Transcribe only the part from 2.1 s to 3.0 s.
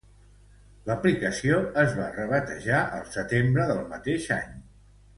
rebatejar